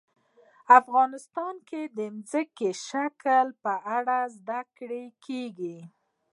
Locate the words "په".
3.63-3.73